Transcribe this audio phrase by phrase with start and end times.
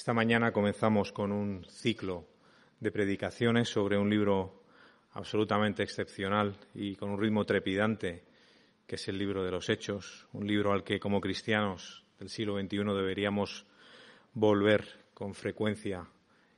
[0.00, 2.26] Esta mañana comenzamos con un ciclo
[2.80, 4.62] de predicaciones sobre un libro
[5.12, 8.24] absolutamente excepcional y con un ritmo trepidante,
[8.86, 12.58] que es el libro de los Hechos, un libro al que como cristianos del siglo
[12.58, 13.66] XXI deberíamos
[14.32, 16.08] volver con frecuencia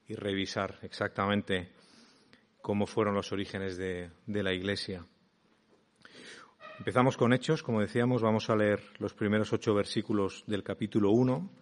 [0.06, 1.72] y revisar exactamente
[2.60, 5.04] cómo fueron los orígenes de, la Iglesia.
[6.78, 11.61] Empezamos con Hechos, como decíamos, vamos a leer los primeros ocho versículos del capítulo 1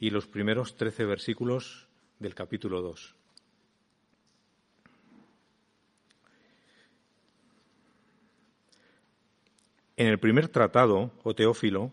[0.00, 1.86] y los primeros trece versículos
[2.18, 3.14] del capítulo 2.
[9.98, 11.92] En el primer tratado, o Teófilo,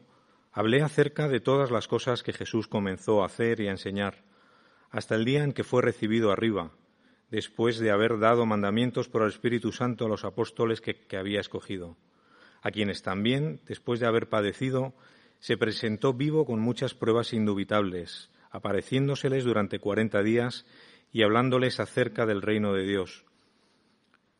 [0.53, 4.23] hablé acerca de todas las cosas que Jesús comenzó a hacer y a enseñar,
[4.89, 6.71] hasta el día en que fue recibido arriba,
[7.30, 11.97] después de haber dado mandamientos por el Espíritu Santo a los apóstoles que había escogido,
[12.61, 14.94] a quienes también, después de haber padecido,
[15.39, 20.66] se presentó vivo con muchas pruebas indubitables, apareciéndoseles durante cuarenta días
[21.11, 23.25] y hablándoles acerca del reino de Dios.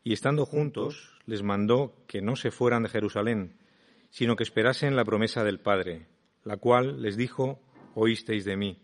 [0.04, 3.58] Y estando juntos, les mandó que no se fueran de Jerusalén,
[4.10, 6.06] sino que esperasen la promesa del Padre,
[6.44, 7.60] la cual les dijo,
[7.94, 8.78] oísteis de mí.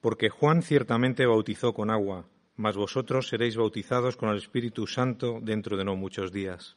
[0.00, 5.76] Porque Juan ciertamente bautizó con agua, mas vosotros seréis bautizados con el Espíritu Santo dentro
[5.76, 6.76] de no muchos días.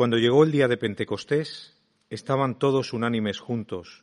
[0.00, 1.76] Cuando llegó el día de Pentecostés,
[2.08, 4.02] estaban todos unánimes juntos,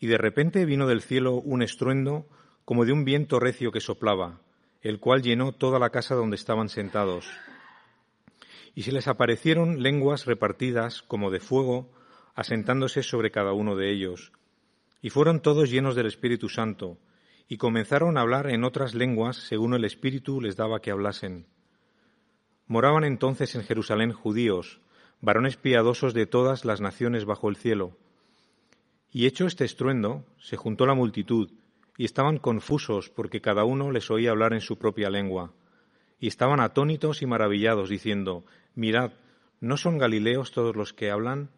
[0.00, 2.26] y de repente vino del cielo un estruendo
[2.64, 4.40] como de un viento recio que soplaba,
[4.80, 7.28] el cual llenó toda la casa donde estaban sentados.
[8.74, 11.92] Y se les aparecieron lenguas repartidas como de fuego,
[12.34, 14.32] asentándose sobre cada uno de ellos.
[15.02, 16.96] Y fueron todos llenos del Espíritu Santo,
[17.48, 21.44] y comenzaron a hablar en otras lenguas según el Espíritu les daba que hablasen.
[22.66, 24.80] Moraban entonces en Jerusalén judíos,
[25.20, 27.96] varones piadosos de todas las naciones bajo el cielo.
[29.10, 31.50] Y hecho este estruendo, se juntó la multitud,
[31.96, 35.52] y estaban confusos porque cada uno les oía hablar en su propia lengua.
[36.20, 39.12] Y estaban atónitos y maravillados, diciendo, Mirad,
[39.60, 41.50] ¿no son galileos todos los que hablan?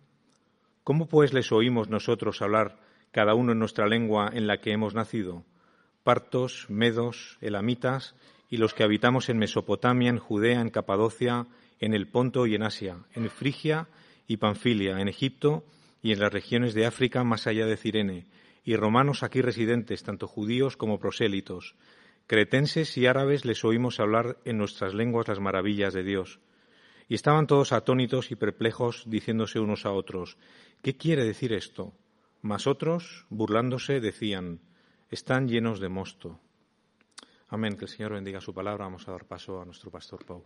[0.82, 2.78] ¿Cómo pues les oímos nosotros hablar
[3.10, 5.44] cada uno en nuestra lengua en la que hemos nacido?
[6.04, 8.14] Partos, medos, elamitas,
[8.48, 11.46] y los que habitamos en Mesopotamia, en Judea, en Capadocia,
[11.80, 13.88] en el Ponto y en Asia, en Frigia
[14.26, 15.64] y Panfilia, en Egipto
[16.02, 18.26] y en las regiones de África más allá de Cirene,
[18.64, 21.74] y romanos aquí residentes, tanto judíos como prosélitos.
[22.26, 26.38] Cretenses y árabes les oímos hablar en nuestras lenguas las maravillas de Dios.
[27.08, 30.36] Y estaban todos atónitos y perplejos, diciéndose unos a otros,
[30.82, 31.92] ¿qué quiere decir esto?
[32.42, 34.60] Mas otros, burlándose, decían,
[35.10, 36.38] están llenos de mosto.
[37.48, 37.76] Amén.
[37.76, 38.84] Que el Señor bendiga su palabra.
[38.84, 40.44] Vamos a dar paso a nuestro pastor Pau.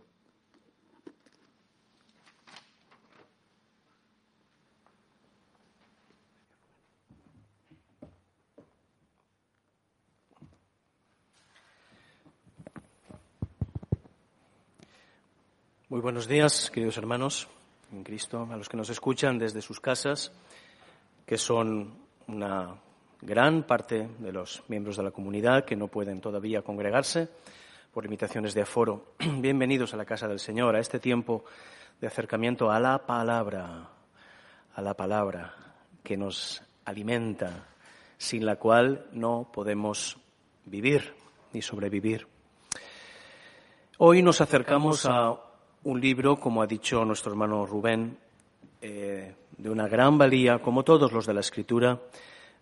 [15.95, 17.47] Muy buenos días, queridos hermanos
[17.93, 20.33] en Cristo, a los que nos escuchan desde sus casas,
[21.25, 21.95] que son
[22.27, 22.75] una
[23.21, 27.29] gran parte de los miembros de la comunidad que no pueden todavía congregarse
[27.93, 29.13] por limitaciones de aforo.
[29.37, 31.45] Bienvenidos a la casa del Señor, a este tiempo
[32.01, 33.87] de acercamiento a la palabra,
[34.75, 35.55] a la palabra
[36.03, 37.69] que nos alimenta,
[38.17, 40.17] sin la cual no podemos
[40.65, 41.13] vivir
[41.53, 42.27] ni sobrevivir.
[43.97, 45.44] Hoy nos acercamos a
[45.85, 48.17] un libro, como ha dicho nuestro hermano Rubén,
[48.81, 52.01] eh, de una gran valía, como todos los de la Escritura,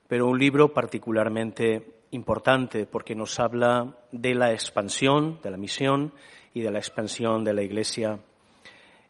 [0.07, 6.11] pero un libro particularmente importante porque nos habla de la expansión, de la misión
[6.53, 8.19] y de la expansión de la Iglesia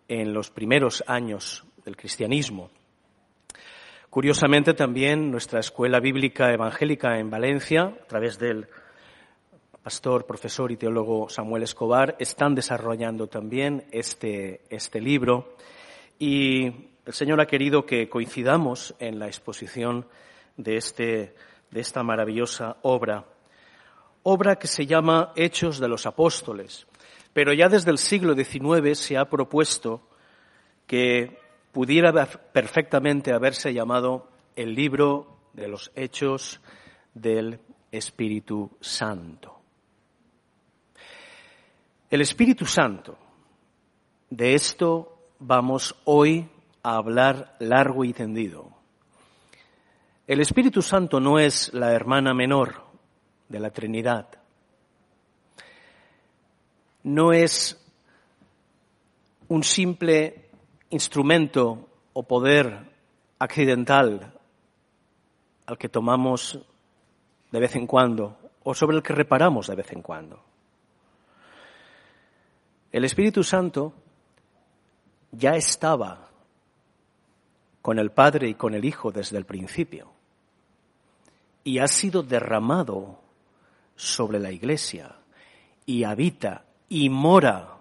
[0.08, 2.70] en los primeros años del cristianismo.
[4.12, 8.68] Curiosamente también nuestra escuela bíblica evangélica en Valencia, a través del
[9.84, 15.56] pastor, profesor y teólogo Samuel Escobar están desarrollando también este, este libro.
[16.18, 16.68] Y
[17.06, 20.08] el Señor ha querido que coincidamos en la exposición
[20.56, 21.36] de, este,
[21.70, 23.26] de esta maravillosa obra,
[24.24, 26.88] obra que se llama Hechos de los Apóstoles,
[27.34, 30.08] pero ya desde el siglo XIX se ha propuesto
[30.88, 31.40] que
[31.74, 36.62] pudiera perfectamente haberse llamado el libro de los Hechos
[37.14, 37.60] del
[37.92, 39.63] Espíritu Santo.
[42.14, 43.18] El Espíritu Santo,
[44.30, 46.48] de esto vamos hoy
[46.84, 48.70] a hablar largo y tendido.
[50.28, 52.84] El Espíritu Santo no es la hermana menor
[53.50, 54.28] de la Trinidad.
[57.02, 57.84] No es
[59.48, 60.52] un simple
[60.92, 62.92] instrumento o poder
[63.40, 64.40] accidental
[65.66, 66.60] al que tomamos
[67.50, 70.54] de vez en cuando o sobre el que reparamos de vez en cuando.
[72.94, 73.92] El Espíritu Santo
[75.32, 76.30] ya estaba
[77.82, 80.12] con el Padre y con el Hijo desde el principio
[81.64, 83.20] y ha sido derramado
[83.96, 85.16] sobre la Iglesia
[85.88, 87.78] y habita y mora,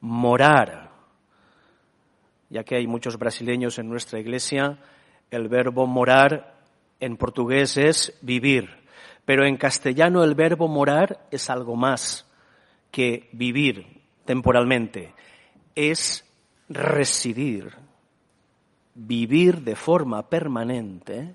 [0.00, 0.92] morar.
[2.50, 4.78] Ya que hay muchos brasileños en nuestra Iglesia,
[5.28, 6.54] el verbo morar
[7.00, 8.70] en portugués es vivir,
[9.24, 12.28] pero en castellano el verbo morar es algo más
[12.92, 15.14] que vivir temporalmente,
[15.74, 16.24] es
[16.68, 17.74] residir,
[18.94, 21.34] vivir de forma permanente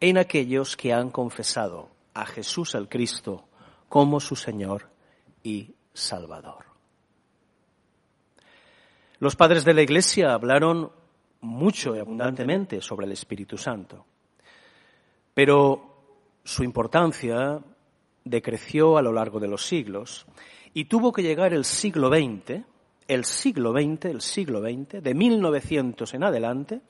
[0.00, 3.44] en aquellos que han confesado a Jesús el Cristo
[3.88, 4.88] como su Señor
[5.42, 6.64] y Salvador.
[9.18, 10.92] Los padres de la Iglesia hablaron
[11.40, 14.04] mucho y abundantemente sobre el Espíritu Santo,
[15.34, 15.88] pero
[16.44, 17.60] su importancia
[18.24, 20.26] decreció a lo largo de los siglos
[20.74, 22.62] y tuvo que llegar el siglo XX,
[23.06, 26.80] el siglo XX, el siglo XX, de 1900 en adelante,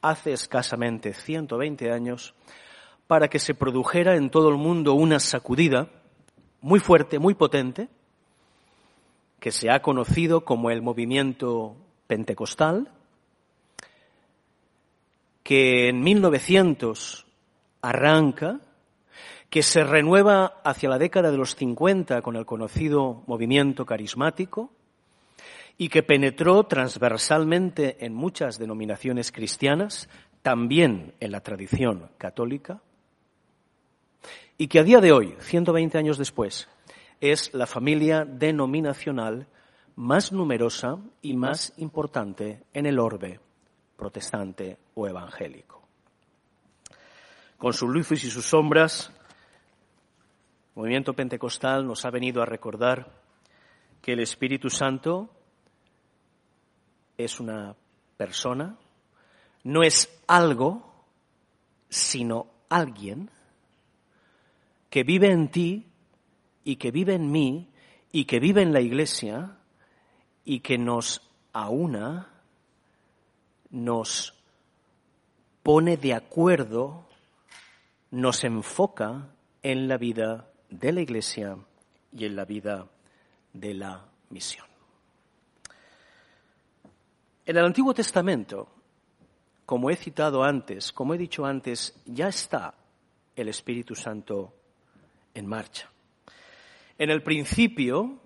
[0.00, 2.34] hace escasamente 120 años,
[3.06, 5.88] para que se produjera en todo el mundo una sacudida
[6.60, 7.88] muy fuerte, muy potente,
[9.40, 11.76] que se ha conocido como el movimiento
[12.06, 12.88] pentecostal,
[15.42, 17.26] que en 1900
[17.80, 18.60] arranca
[19.52, 24.70] que se renueva hacia la década de los 50 con el conocido movimiento carismático
[25.76, 30.08] y que penetró transversalmente en muchas denominaciones cristianas,
[30.40, 32.80] también en la tradición católica,
[34.56, 36.70] y que a día de hoy, 120 años después,
[37.20, 39.48] es la familia denominacional
[39.96, 43.38] más numerosa y más importante en el orbe
[43.98, 45.82] protestante o evangélico.
[47.58, 49.12] Con sus luces y sus sombras,
[50.74, 53.12] el movimiento pentecostal nos ha venido a recordar
[54.00, 55.28] que el Espíritu Santo
[57.18, 57.76] es una
[58.16, 58.78] persona,
[59.64, 61.04] no es algo,
[61.90, 63.30] sino alguien
[64.88, 65.86] que vive en ti
[66.64, 67.68] y que vive en mí
[68.10, 69.58] y que vive en la iglesia
[70.42, 71.20] y que nos
[71.52, 72.30] aúna,
[73.68, 74.34] nos
[75.62, 77.06] pone de acuerdo,
[78.10, 79.28] nos enfoca
[79.62, 81.56] en la vida de la Iglesia
[82.12, 82.88] y en la vida
[83.52, 84.66] de la misión.
[87.44, 88.68] En el Antiguo Testamento,
[89.66, 92.74] como he citado antes, como he dicho antes, ya está
[93.36, 94.54] el Espíritu Santo
[95.34, 95.90] en marcha.
[96.98, 98.18] En el principio,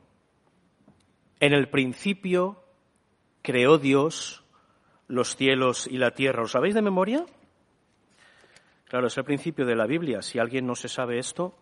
[1.41, 2.63] en el principio
[3.43, 4.45] creó Dios
[5.09, 6.43] los cielos y la tierra.
[6.43, 7.27] ¿Lo sabéis de memoria?
[8.85, 10.23] Claro, es el principio de la Biblia.
[10.23, 11.57] Si alguien no se sabe esto,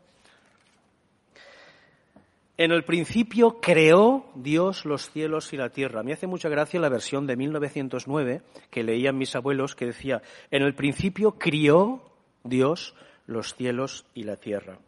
[2.56, 6.02] en el principio creó Dios los cielos y la tierra.
[6.02, 10.62] Me hace mucha gracia la versión de 1909 que leían mis abuelos que decía, en
[10.62, 12.02] el principio crió
[12.44, 12.94] Dios
[13.26, 14.78] los cielos y la tierra.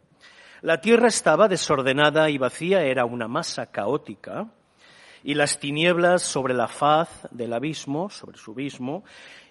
[0.61, 4.49] La tierra estaba desordenada y vacía, era una masa caótica,
[5.23, 9.03] y las tinieblas sobre la faz del abismo, sobre su abismo,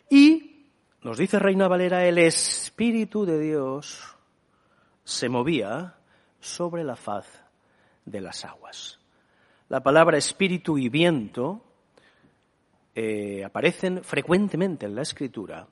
[0.09, 0.71] y,
[1.03, 4.17] nos dice Reina Valera, el Espíritu de Dios
[5.05, 5.97] se movía
[6.41, 7.46] sobre la faz
[8.07, 8.99] de las aguas.
[9.69, 11.63] La palabra espíritu y viento
[12.95, 15.67] eh, aparecen frecuentemente en la escritura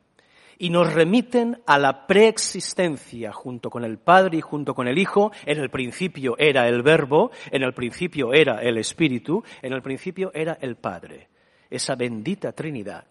[0.58, 5.32] y nos remiten a la preexistencia junto con el Padre y junto con el Hijo.
[5.46, 10.30] En el principio era el Verbo, en el principio era el Espíritu, en el principio
[10.34, 11.28] era el Padre.
[11.70, 13.06] Esa bendita Trinidad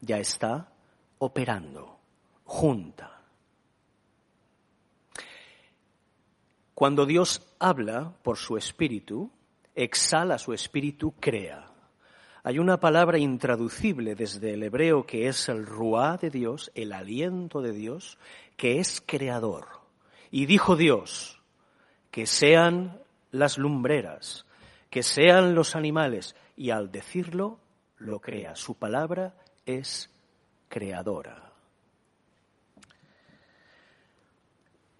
[0.00, 0.68] ya está
[1.18, 1.98] operando
[2.44, 3.11] junta
[6.82, 9.30] Cuando Dios habla por su espíritu,
[9.72, 11.70] exhala su espíritu, crea.
[12.42, 17.62] Hay una palabra intraducible desde el hebreo que es el ruá de Dios, el aliento
[17.62, 18.18] de Dios,
[18.56, 19.68] que es creador.
[20.32, 21.40] Y dijo Dios,
[22.10, 22.98] que sean
[23.30, 24.44] las lumbreras,
[24.90, 27.60] que sean los animales, y al decirlo,
[27.98, 28.56] lo crea.
[28.56, 29.36] Su palabra
[29.66, 30.10] es
[30.68, 31.51] creadora.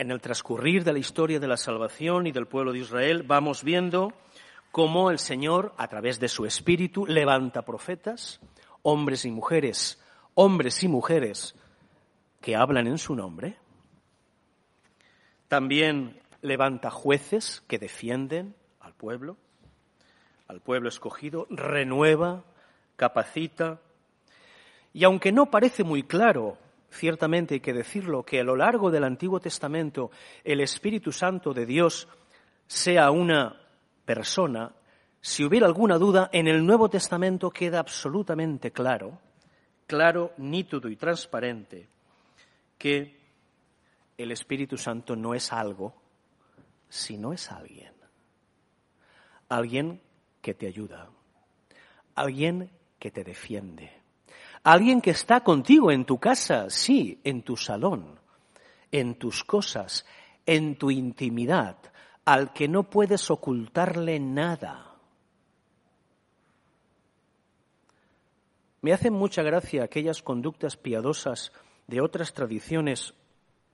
[0.02, 3.62] En el transcurrir de la historia de la salvación y del pueblo de Israel vamos
[3.62, 4.12] viendo
[4.72, 8.40] cómo el Señor, a través de su Espíritu, levanta profetas,
[8.82, 10.02] hombres y mujeres,
[10.34, 11.54] hombres y mujeres
[12.40, 13.58] que hablan en su nombre.
[15.46, 19.36] También levanta jueces que defienden al pueblo,
[20.48, 22.42] al pueblo escogido, renueva,
[22.96, 23.78] capacita.
[24.92, 26.58] Y aunque no parece muy claro,
[26.92, 30.10] ciertamente hay que decirlo, que a lo largo del Antiguo Testamento
[30.44, 32.06] el Espíritu Santo de Dios
[32.66, 33.60] sea una
[34.04, 34.72] persona,
[35.20, 39.18] si hubiera alguna duda, en el Nuevo Testamento queda absolutamente claro,
[39.86, 41.88] claro, nítido y transparente,
[42.76, 43.20] que
[44.18, 45.94] el Espíritu Santo no es algo,
[46.88, 47.92] sino es alguien.
[49.48, 50.00] Alguien
[50.40, 51.10] que te ayuda,
[52.14, 54.01] alguien que te defiende,
[54.62, 58.18] alguien que está contigo en tu casa, sí, en tu salón,
[58.90, 60.06] en tus cosas,
[60.46, 61.76] en tu intimidad,
[62.24, 64.96] al que no puedes ocultarle nada.
[68.80, 71.52] Me hacen mucha gracia aquellas conductas piadosas
[71.86, 73.14] de otras tradiciones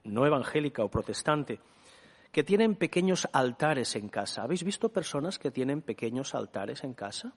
[0.03, 1.59] no evangélica o protestante
[2.31, 4.43] que tienen pequeños altares en casa.
[4.43, 7.33] ¿Habéis visto personas que tienen pequeños altares en casa?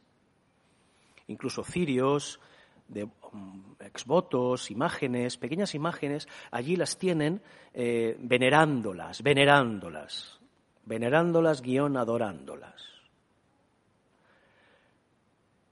[1.28, 2.40] Incluso cirios,
[2.92, 7.40] de um, exvotos, imágenes, pequeñas imágenes, allí las tienen
[7.74, 10.42] eh, venerándolas, venerándolas
[10.84, 12.90] venerándolas, guion adorándolas.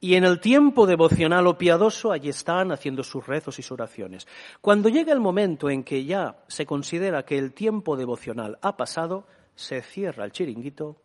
[0.03, 4.27] Y en el tiempo devocional o piadoso, allí están haciendo sus rezos y sus oraciones.
[4.63, 9.27] Cuando llega el momento en que ya se considera que el tiempo devocional ha pasado,
[9.55, 10.97] se cierra el chiringuito,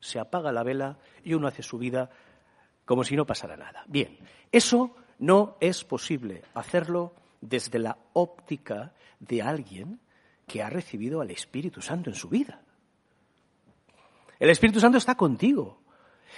[0.00, 2.08] se apaga la vela y uno hace su vida
[2.86, 3.84] como si no pasara nada.
[3.86, 4.18] Bien,
[4.50, 10.00] eso no es posible hacerlo desde la óptica de alguien
[10.46, 12.62] que ha recibido al Espíritu Santo en su vida.
[14.38, 15.82] El Espíritu Santo está contigo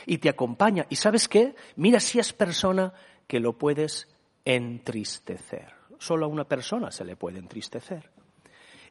[0.04, 0.86] y te acompaña.
[0.90, 1.54] ¿Y sabes qué?
[1.76, 2.92] Mira si es persona
[3.26, 4.08] que lo puedes
[4.44, 5.72] entristecer.
[5.98, 8.10] Solo a una persona se le puede entristecer.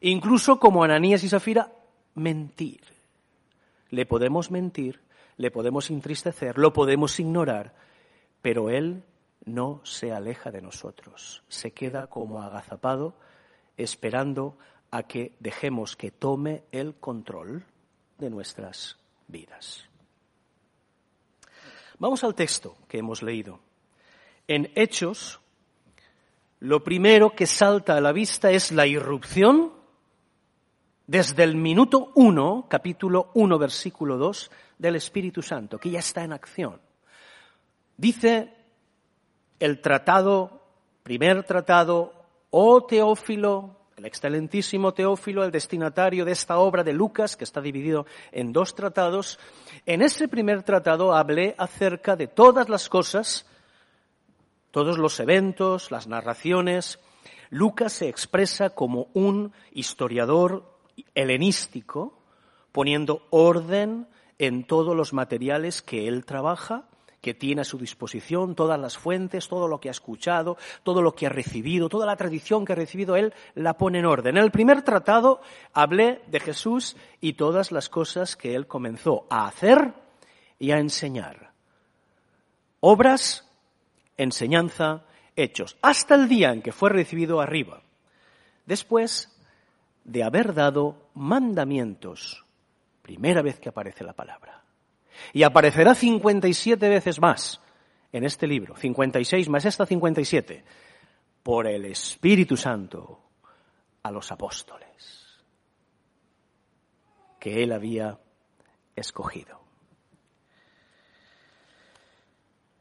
[0.00, 1.70] Incluso como Ananías y Zafira,
[2.14, 2.80] mentir.
[3.90, 5.02] Le podemos mentir,
[5.36, 7.74] le podemos entristecer, lo podemos ignorar,
[8.40, 9.04] pero Él
[9.44, 11.42] no se aleja de nosotros.
[11.48, 13.14] Se queda como agazapado
[13.76, 14.56] esperando
[14.90, 17.64] a que dejemos que tome el control
[18.18, 19.88] de nuestras vidas.
[21.98, 23.60] Vamos al texto que hemos leído.
[24.48, 25.40] En Hechos,
[26.60, 29.72] lo primero que salta a la vista es la irrupción
[31.06, 36.32] desde el minuto 1, capítulo 1, versículo 2, del Espíritu Santo, que ya está en
[36.32, 36.80] acción.
[37.96, 38.61] Dice
[39.62, 40.60] el tratado,
[41.04, 42.12] primer tratado,
[42.50, 48.04] oh Teófilo, el excelentísimo Teófilo, el destinatario de esta obra de Lucas, que está dividido
[48.32, 49.38] en dos tratados,
[49.86, 53.46] en ese primer tratado hablé acerca de todas las cosas,
[54.72, 56.98] todos los eventos, las narraciones.
[57.48, 60.76] Lucas se expresa como un historiador
[61.14, 62.18] helenístico,
[62.72, 64.08] poniendo orden
[64.40, 66.88] en todos los materiales que él trabaja
[67.22, 71.14] que tiene a su disposición, todas las fuentes, todo lo que ha escuchado, todo lo
[71.14, 74.36] que ha recibido, toda la tradición que ha recibido él, la pone en orden.
[74.36, 75.40] En el primer tratado
[75.72, 79.94] hablé de Jesús y todas las cosas que él comenzó a hacer
[80.58, 81.52] y a enseñar.
[82.80, 83.48] Obras,
[84.16, 85.04] enseñanza,
[85.36, 87.82] hechos, hasta el día en que fue recibido arriba.
[88.66, 89.32] Después
[90.04, 92.44] de haber dado mandamientos,
[93.00, 94.61] primera vez que aparece la palabra.
[95.32, 97.60] Y aparecerá 57 veces más
[98.12, 100.64] en este libro, 56 más esta 57,
[101.42, 103.20] por el Espíritu Santo
[104.02, 105.42] a los apóstoles
[107.42, 108.20] que él había
[108.94, 109.60] escogido.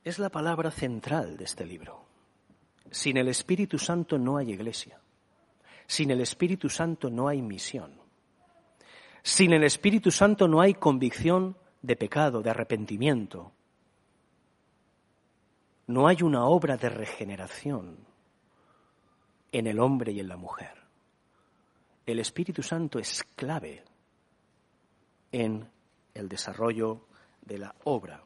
[0.04, 2.06] Es la palabra central de este libro.
[2.92, 5.00] Sin el Espíritu Santo no hay iglesia.
[5.88, 8.00] Sin el Espíritu Santo no hay misión.
[9.24, 13.52] Sin el Espíritu Santo no hay convicción de pecado, de arrepentimiento.
[15.88, 17.98] No hay una obra de regeneración
[19.52, 20.78] en el hombre y en la mujer.
[22.06, 23.84] El Espíritu Santo es clave
[25.32, 25.68] en
[26.14, 27.06] el desarrollo
[27.42, 28.24] de la obra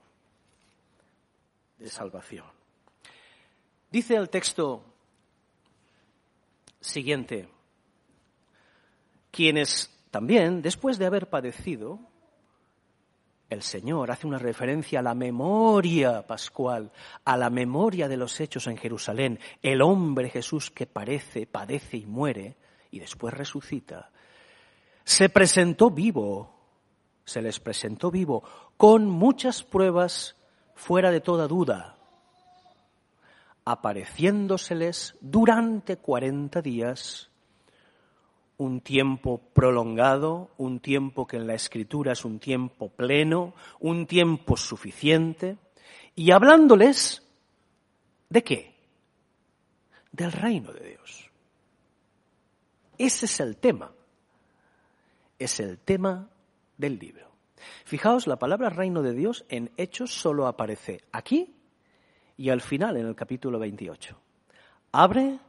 [1.77, 2.45] de salvación.
[3.91, 4.83] Dice el texto
[6.79, 7.47] siguiente,
[9.31, 11.99] quienes también, después de haber padecido,
[13.49, 16.91] el Señor hace una referencia a la memoria pascual,
[17.23, 22.05] a la memoria de los hechos en Jerusalén, el hombre Jesús que parece, padece y
[22.05, 22.57] muere,
[22.91, 24.11] y después resucita,
[25.03, 26.55] se presentó vivo,
[27.23, 28.43] se les presentó vivo,
[28.77, 30.35] con muchas pruebas
[30.73, 31.97] fuera de toda duda,
[33.63, 37.29] apareciéndoseles durante cuarenta días,
[38.57, 44.55] un tiempo prolongado, un tiempo que en la escritura es un tiempo pleno, un tiempo
[44.57, 45.57] suficiente,
[46.15, 47.21] y hablándoles
[48.29, 48.75] de qué?
[50.11, 51.29] Del reino de Dios.
[52.97, 53.91] Ese es el tema.
[55.37, 56.29] Es el tema
[56.77, 57.29] del libro.
[57.83, 61.55] Fijaos, la palabra reino de Dios en Hechos solo aparece aquí
[62.37, 64.17] y al final en el capítulo 28.
[64.91, 65.39] Abre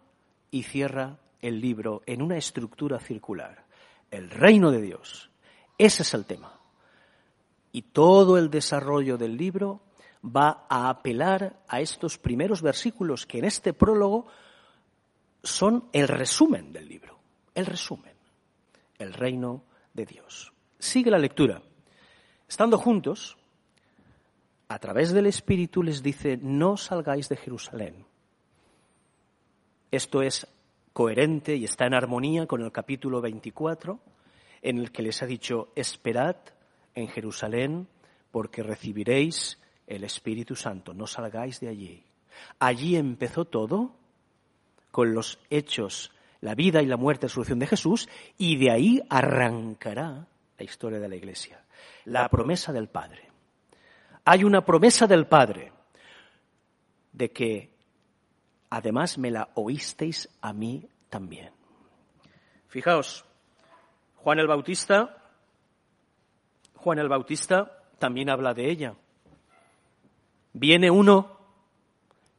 [0.50, 3.64] y cierra el libro en una estructura circular.
[4.10, 5.30] El reino de Dios.
[5.78, 6.58] Ese es el tema.
[7.72, 9.82] Y todo el desarrollo del libro
[10.24, 14.26] va a apelar a estos primeros versículos que en este prólogo
[15.42, 17.18] son el resumen del libro.
[17.54, 18.14] El resumen.
[18.98, 19.62] El reino
[19.94, 20.52] de Dios.
[20.78, 21.62] Sigue la lectura.
[22.48, 23.36] Estando juntos,
[24.68, 28.04] a través del Espíritu les dice, no salgáis de Jerusalén.
[29.90, 30.46] Esto es
[30.96, 34.00] coherente y está en armonía con el capítulo 24,
[34.62, 36.36] en el que les ha dicho, esperad
[36.94, 37.86] en Jerusalén
[38.30, 42.02] porque recibiréis el Espíritu Santo, no salgáis de allí.
[42.58, 43.94] Allí empezó todo
[44.90, 49.02] con los hechos, la vida y la muerte y resurrección de Jesús, y de ahí
[49.10, 50.26] arrancará
[50.56, 51.62] la historia de la Iglesia,
[52.06, 53.28] la promesa del Padre.
[54.24, 55.74] Hay una promesa del Padre
[57.12, 57.75] de que
[58.70, 61.50] además me la oísteis a mí también.
[62.68, 63.24] Fijaos,
[64.16, 65.22] Juan el Bautista,
[66.74, 68.94] Juan el Bautista también habla de ella.
[70.52, 71.38] Viene uno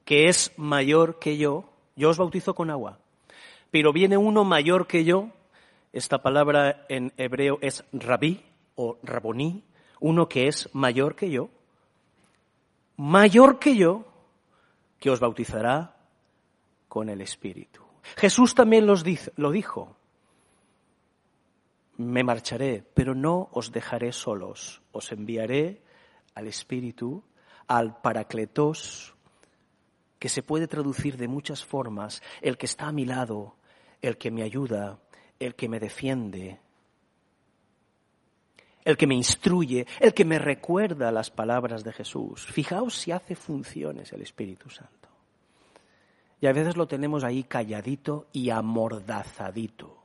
[0.06, 3.00] que es mayor que yo, yo os bautizo con agua,
[3.72, 5.30] pero viene uno mayor que yo.
[5.94, 8.44] Esta palabra en hebreo es rabí
[8.76, 9.64] o raboní,
[10.00, 11.50] uno que es mayor que yo,
[12.96, 14.06] mayor que yo,
[15.00, 15.97] que os bautizará
[16.98, 17.84] con el Espíritu.
[18.16, 19.04] Jesús también los
[19.36, 19.96] lo dijo.
[21.98, 24.82] Me marcharé, pero no os dejaré solos.
[24.94, 25.84] Os enviaré
[26.34, 27.24] al Espíritu,
[27.68, 29.14] al Paracletos,
[30.18, 33.58] que se puede traducir de muchas formas, el que está a mi lado,
[34.02, 35.00] el que me ayuda,
[35.38, 36.60] el que me defiende,
[38.86, 42.48] el que me instruye, el que me recuerda las palabras de Jesús.
[42.48, 44.97] Fijaos si hace funciones el Espíritu Santo.
[46.40, 49.98] Y a veces lo tenemos ahí calladito y amordazadito.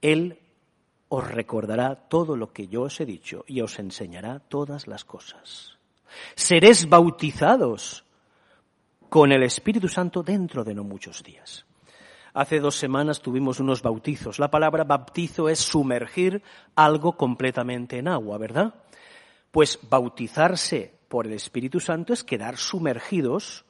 [0.00, 0.38] Él
[1.08, 5.78] os recordará todo lo que yo os he dicho y os enseñará todas las cosas.
[6.34, 8.04] Seréis bautizados
[9.08, 11.64] con el Espíritu Santo dentro de no muchos días.
[12.34, 14.38] Hace dos semanas tuvimos unos bautizos.
[14.38, 16.42] La palabra bautizo es sumergir
[16.76, 18.74] algo completamente en agua, ¿verdad?
[19.50, 23.64] Pues bautizarse por el Espíritu Santo es quedar sumergidos,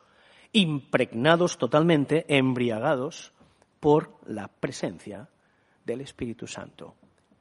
[0.52, 3.32] impregnados totalmente, embriagados
[3.80, 5.28] por la presencia
[5.84, 6.94] del Espíritu Santo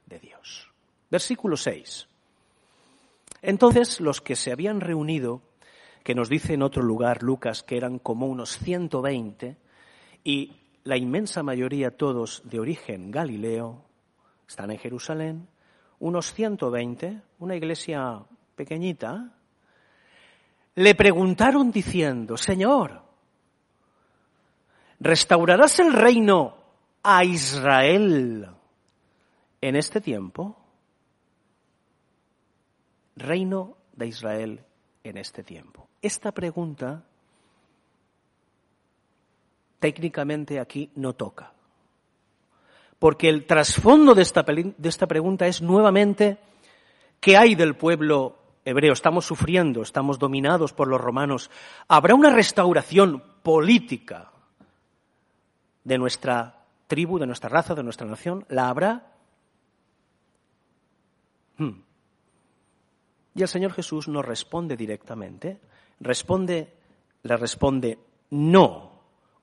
[0.06, 0.70] de Dios.
[1.10, 2.08] Versículo 6.
[3.42, 5.42] Entonces los que se habían reunido
[6.02, 9.56] que nos dice en otro lugar Lucas que eran como unos 120
[10.24, 10.52] y
[10.84, 13.84] la inmensa mayoría todos de origen galileo,
[14.48, 15.48] están en Jerusalén,
[15.98, 18.22] unos 120, una iglesia
[18.56, 19.37] pequeñita,
[20.78, 23.02] le preguntaron diciendo, Señor,
[25.00, 26.56] ¿restaurarás el reino
[27.02, 28.48] a Israel
[29.60, 30.56] en este tiempo?
[33.16, 34.64] Reino de Israel
[35.02, 35.88] en este tiempo.
[36.00, 37.02] Esta pregunta
[39.80, 41.54] técnicamente aquí no toca.
[43.00, 44.44] Porque el trasfondo de esta,
[45.08, 46.38] pregunta es nuevamente
[47.18, 48.92] ¿qué hay del pueblo hebreo?
[48.92, 51.50] Estamos sufriendo, estamos dominados por los romanos.
[51.88, 54.30] ¿Habrá una restauración política
[55.84, 58.44] de nuestra tribu, de nuestra raza, de nuestra nación?
[58.48, 59.12] ¿La habrá?
[61.56, 61.80] Hmm.
[63.34, 65.60] Y el Señor Jesús nos responde directamente
[66.00, 66.74] responde,
[67.22, 67.98] le responde,
[68.30, 68.92] no,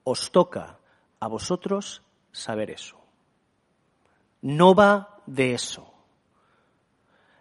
[0.03, 0.79] os toca
[1.19, 2.97] a vosotros saber eso.
[4.41, 5.91] No va de eso.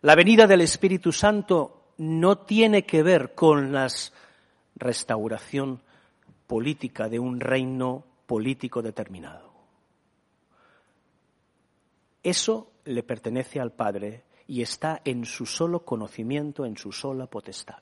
[0.05, 3.89] La venida del Espíritu Santo no tiene que ver con la
[4.77, 5.81] restauración
[6.47, 9.51] política de un reino político determinado.
[12.23, 17.79] Eso le pertenece al Padre y está en su solo conocimiento, en su sola potestad.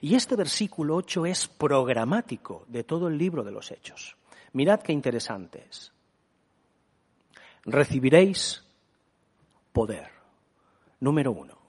[0.00, 4.16] Y este versículo 8 es programático de todo el libro de los Hechos.
[4.52, 5.92] Mirad qué interesante es.
[7.64, 8.62] Recibiréis
[9.72, 10.08] poder.
[11.00, 11.63] Número uno.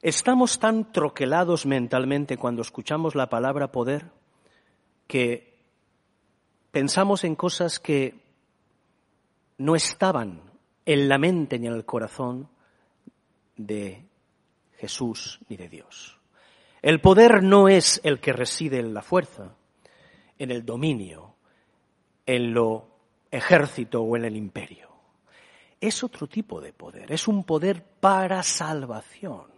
[0.00, 4.12] Estamos tan troquelados mentalmente cuando escuchamos la palabra poder
[5.08, 5.58] que
[6.70, 8.14] pensamos en cosas que
[9.56, 10.40] no estaban
[10.86, 12.48] en la mente ni en el corazón
[13.56, 14.06] de
[14.76, 16.16] Jesús ni de Dios.
[16.80, 19.56] El poder no es el que reside en la fuerza,
[20.38, 21.34] en el dominio,
[22.24, 22.86] en lo
[23.32, 24.88] ejército o en el imperio.
[25.80, 29.57] Es otro tipo de poder, es un poder para salvación.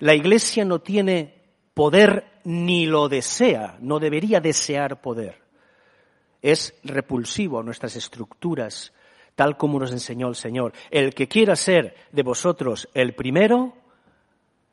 [0.00, 1.34] La Iglesia no tiene
[1.74, 5.42] poder ni lo desea, no debería desear poder.
[6.40, 8.92] Es repulsivo a nuestras estructuras
[9.38, 10.72] tal como nos enseñó el Señor.
[10.90, 13.72] El que quiera ser de vosotros el primero,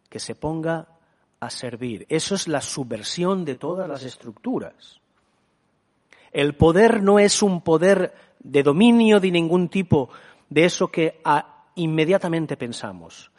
[0.09, 0.87] que se ponga
[1.39, 2.07] a servir.
[2.09, 4.99] Eso es la subversión de todas las estructuras.
[6.31, 10.09] El poder no es un poder de dominio de ningún tipo,
[10.49, 11.21] de eso que
[11.75, 13.29] inmediatamente pensamos.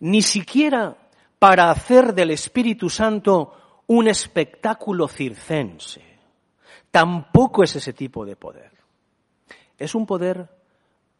[0.00, 0.98] Ni siquiera
[1.38, 6.02] para hacer del Espíritu Santo un espectáculo circense.
[6.90, 8.70] Tampoco es ese tipo de poder.
[9.78, 10.48] Es un poder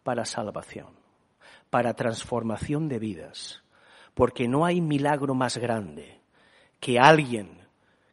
[0.03, 0.89] para salvación,
[1.71, 3.63] para transformación de vidas,
[4.15, 6.21] porque no hay milagro más grande
[6.79, 7.65] que alguien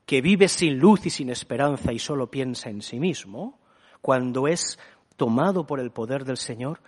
[0.06, 3.60] que vive sin luz y sin esperanza y solo piensa en sí mismo,
[4.02, 4.80] cuando es
[5.16, 6.82] tomado por el poder del Señor,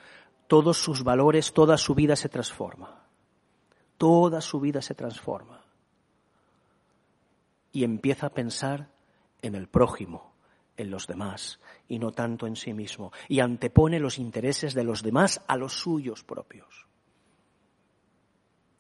[0.48, 3.03] todos sus valores, toda su vida se transforma.
[3.98, 5.64] Toda su vida se transforma.
[7.72, 8.90] Y empieza a pensar
[9.42, 10.34] en el prójimo,
[10.78, 15.04] en los demás y no tanto en sí mismo, y antepone los intereses de los
[15.04, 16.88] demás a los suyos propios.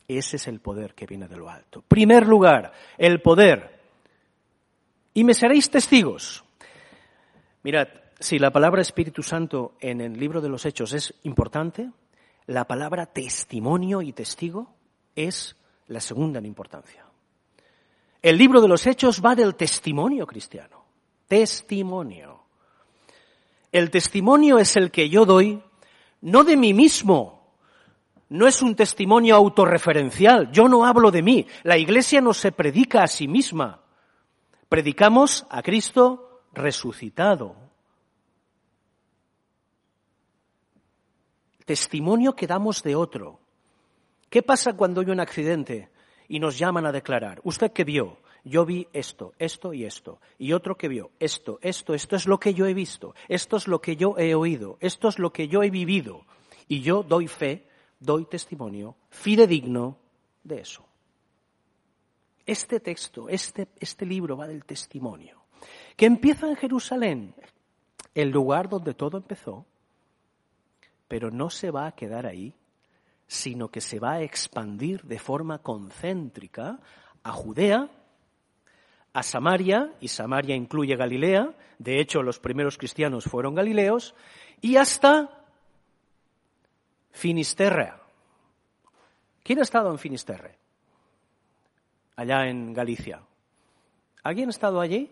[0.08, 1.82] Ese es el poder que viene de lo alto.
[1.82, 3.80] Primer lugar, el poder.
[5.13, 6.43] Y me seréis testigos.
[7.63, 7.88] Mirad,
[8.19, 11.89] si la palabra Espíritu Santo en el libro de los Hechos es importante,
[12.45, 14.76] la palabra testimonio y testigo
[15.15, 15.56] es
[15.88, 17.06] la segunda en importancia.
[18.21, 20.84] El libro de los Hechos va del testimonio cristiano
[21.34, 22.43] testimonio.
[23.71, 25.63] El testimonio es el que yo doy,
[26.21, 27.56] no de mí mismo,
[28.30, 33.02] no es un testimonio autorreferencial, yo no hablo de mí, la iglesia no se predica
[33.02, 33.82] a sí misma,
[34.69, 37.56] predicamos a Cristo resucitado.
[41.65, 43.39] Testimonio que damos de otro.
[44.34, 45.89] ¿Qué pasa cuando hay un accidente
[46.28, 47.39] y nos llaman a declarar?
[47.43, 48.17] ¿Usted qué vio?
[48.43, 52.39] yo vi esto, esto y esto, y otro que vio esto, esto, esto es lo
[52.39, 55.48] que yo he visto, esto es lo que yo he oído, esto es lo que
[55.48, 56.26] yo he vivido,
[56.67, 57.67] y yo doy fe,
[58.00, 60.00] doy testimonio fidedigno
[60.43, 60.84] de eso.
[62.43, 65.43] Este texto, este, este libro va del testimonio,
[65.96, 67.36] que empieza en Jerusalén,
[68.15, 69.63] el lugar donde todo empezó,
[71.08, 72.56] pero no se va a quedar ahí,
[73.27, 76.79] sino que se va a expandir de forma concéntrica
[77.23, 77.89] a Judea,
[79.13, 84.15] a Samaria, y Samaria incluye Galilea, de hecho los primeros cristianos fueron galileos,
[84.62, 85.43] y hasta
[87.12, 87.93] Finisterre.
[89.43, 90.57] ¿Quién ha estado en Finisterre?
[92.15, 93.21] Allá en Galicia.
[94.23, 95.12] ¿Alguien ha estado allí?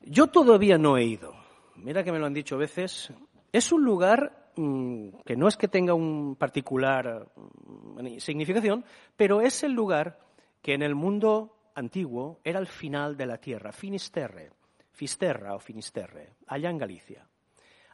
[0.00, 1.34] Yo todavía no he ido.
[1.76, 3.12] Mira que me lo han dicho veces.
[3.52, 8.84] Es un lugar que no es que tenga un particular mm, significación,
[9.16, 10.18] pero es el lugar
[10.60, 14.50] que en el mundo antiguo era el final de la tierra, Finisterre,
[14.92, 17.26] Fisterra o Finisterre, allá en Galicia.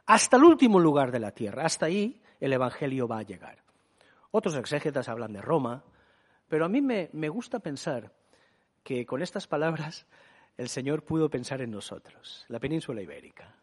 [0.05, 3.63] Hasta el último lugar de la tierra, hasta ahí el Evangelio va a llegar.
[4.31, 5.83] Otros exégetas hablan de Roma,
[6.47, 8.11] pero a mí me, me gusta pensar
[8.83, 10.07] que con estas palabras
[10.57, 13.55] el Señor pudo pensar en nosotros, la península ibérica,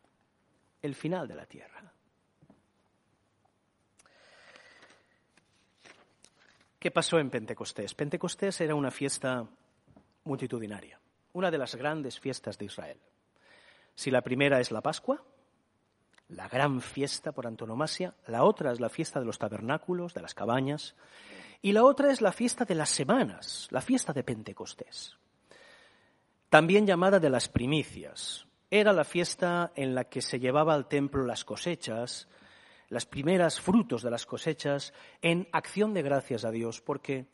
[0.80, 1.85] el final de la tierra.
[6.78, 7.94] ¿Qué pasó en Pentecostés?
[7.94, 9.46] Pentecostés era una fiesta
[10.24, 11.00] multitudinaria,
[11.32, 12.98] una de las grandes fiestas de Israel.
[13.94, 15.22] Si la primera es la Pascua,
[16.28, 20.34] la gran fiesta por antonomasia, la otra es la fiesta de los tabernáculos, de las
[20.34, 20.94] cabañas,
[21.62, 25.16] y la otra es la fiesta de las semanas, la fiesta de Pentecostés,
[26.50, 28.46] también llamada de las primicias.
[28.68, 32.28] era la fiesta en la que se llevaba al templo las cosechas,
[32.88, 37.26] las primeras frutos de las cosechas, en acción de gracias a Dios, porque,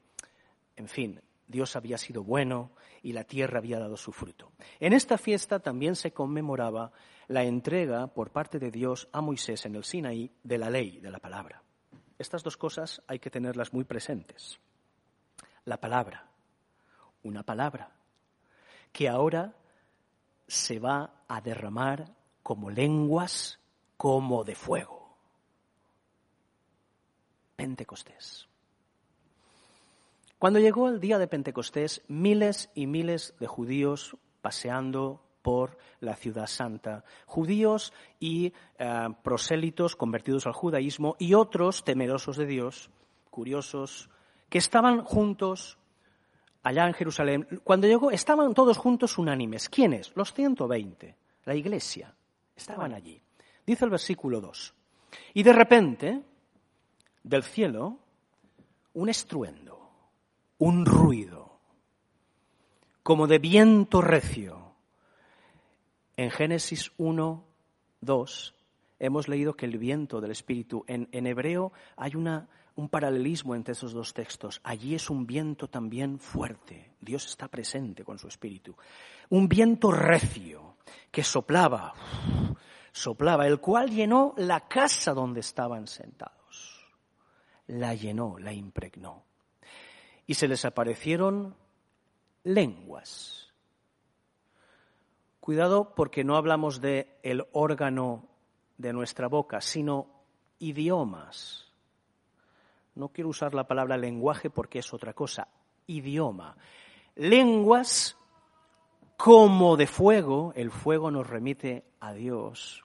[0.77, 4.53] en fin, Dios había sido bueno y la tierra había dado su fruto.
[4.81, 6.93] En esta fiesta también se conmemoraba
[7.29, 11.11] la entrega por parte de Dios a Moisés en el Sinaí de la ley, de
[11.11, 11.63] la palabra.
[12.19, 14.59] Estas dos cosas hay que tenerlas muy presentes.
[15.65, 16.27] La palabra,
[17.23, 17.91] una palabra,
[18.93, 19.55] que ahora
[20.47, 23.59] se va a derramar como lenguas
[23.97, 25.02] como de fuego.
[27.57, 28.49] Pentecostés.
[30.39, 36.47] Cuando llegó el día de Pentecostés, miles y miles de judíos paseando por la ciudad
[36.47, 42.91] santa, judíos y eh, prosélitos convertidos al judaísmo y otros temerosos de Dios,
[43.31, 44.09] curiosos,
[44.49, 45.79] que estaban juntos
[46.63, 47.47] allá en Jerusalén.
[47.65, 49.69] Cuando llegó, estaban todos juntos unánimes.
[49.69, 50.13] ¿Quiénes?
[50.15, 52.15] Los 120, la iglesia.
[52.57, 53.21] Estaban allí.
[53.67, 54.75] Dice el versículo 2.
[55.35, 56.23] Y de repente,
[57.23, 57.99] del cielo,
[58.95, 59.91] un estruendo,
[60.59, 61.59] un ruido,
[63.03, 64.75] como de viento recio.
[66.17, 67.45] En Génesis 1,
[68.01, 68.55] 2,
[68.99, 73.73] hemos leído que el viento del Espíritu, en, en hebreo hay una, un paralelismo entre
[73.73, 74.61] esos dos textos.
[74.63, 76.93] Allí es un viento también fuerte.
[77.01, 78.77] Dios está presente con su espíritu.
[79.31, 80.77] Un viento recio
[81.11, 81.95] que soplaba,
[82.93, 86.42] soplaba, el cual llenó la casa donde estaban sentados.
[87.67, 89.25] La llenó, la impregnó.
[90.27, 91.57] Y se les aparecieron
[92.45, 93.53] lenguas.
[95.41, 98.29] Cuidado porque no hablamos de el órgano
[98.79, 100.07] de nuestra boca, sino
[100.59, 101.73] idiomas
[102.95, 105.49] no quiero usar la palabra lenguaje porque es otra cosa,
[105.87, 106.57] idioma.
[107.15, 108.17] Lenguas
[109.17, 112.85] como de fuego, el fuego nos remite a Dios,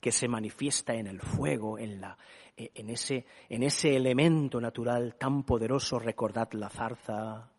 [0.00, 2.16] que se manifiesta en el fuego, en, la,
[2.56, 5.98] en, ese, en ese elemento natural tan poderoso.
[5.98, 7.50] Recordad la zarza,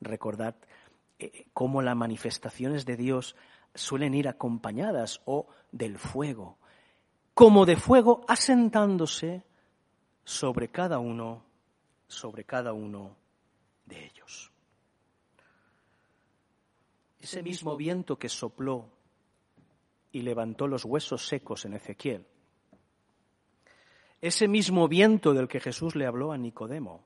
[0.00, 0.54] recordad
[1.18, 3.36] eh, cómo las manifestaciones de Dios
[3.74, 6.58] suelen ir acompañadas o del fuego,
[7.34, 9.44] como de fuego asentándose
[10.24, 11.44] sobre cada uno,
[12.06, 13.16] sobre cada uno
[13.86, 14.50] de ellos.
[17.20, 18.90] Ese mismo viento que sopló
[20.12, 22.26] y levantó los huesos secos en Ezequiel,
[24.20, 27.04] ese mismo viento del que Jesús le habló a Nicodemo,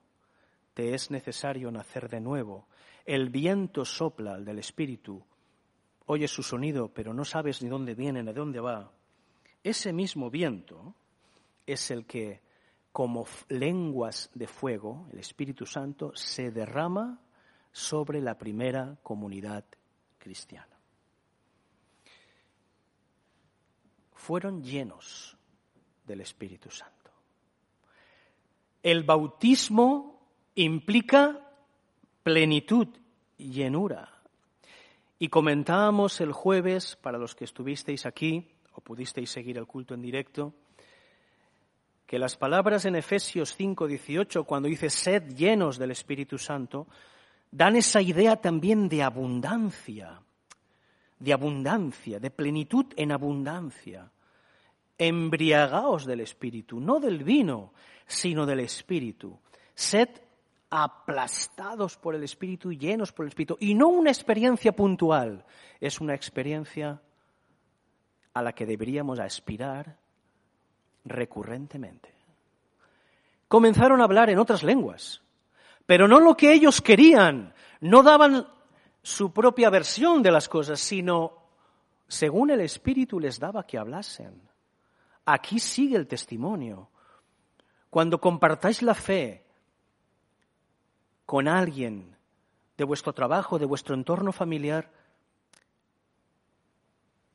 [0.74, 2.66] te es necesario nacer de nuevo.
[3.04, 5.22] El viento sopla al del Espíritu,
[6.06, 8.90] oyes su sonido, pero no sabes ni dónde viene ni de dónde va.
[9.62, 10.94] Ese mismo viento
[11.66, 12.40] es el que
[12.92, 17.20] como lenguas de fuego, el Espíritu Santo se derrama
[17.72, 19.64] sobre la primera comunidad
[20.18, 20.78] cristiana.
[24.12, 25.36] Fueron llenos
[26.06, 27.01] del Espíritu Santo.
[28.82, 30.20] El bautismo
[30.54, 31.40] implica
[32.22, 32.88] plenitud,
[33.38, 34.08] llenura.
[35.18, 40.02] Y comentábamos el jueves, para los que estuvisteis aquí o pudisteis seguir el culto en
[40.02, 40.54] directo,
[42.06, 46.86] que las palabras en Efesios 5:18, cuando dice sed llenos del Espíritu Santo,
[47.50, 50.20] dan esa idea también de abundancia,
[51.18, 54.10] de abundancia, de plenitud en abundancia.
[54.98, 57.72] Embriagaos del Espíritu, no del vino,
[58.06, 59.38] sino del Espíritu.
[59.74, 60.08] Sed
[60.70, 63.56] aplastados por el Espíritu, llenos por el Espíritu.
[63.60, 65.44] Y no una experiencia puntual,
[65.80, 67.00] es una experiencia
[68.34, 69.98] a la que deberíamos aspirar
[71.04, 72.14] recurrentemente.
[73.48, 75.20] Comenzaron a hablar en otras lenguas,
[75.84, 78.46] pero no lo que ellos querían, no daban
[79.02, 81.36] su propia versión de las cosas, sino
[82.08, 84.51] según el Espíritu les daba que hablasen.
[85.24, 86.88] Aquí sigue el testimonio.
[87.90, 89.44] Cuando compartáis la fe
[91.26, 92.16] con alguien
[92.76, 94.90] de vuestro trabajo, de vuestro entorno familiar,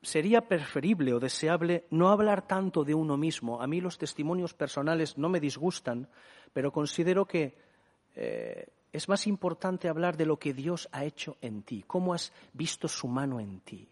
[0.01, 3.61] sería preferible o deseable no hablar tanto de uno mismo.
[3.61, 6.07] A mí los testimonios personales no me disgustan,
[6.53, 7.57] pero considero que
[8.15, 12.33] eh, es más importante hablar de lo que Dios ha hecho en ti, cómo has
[12.53, 13.87] visto su mano en ti.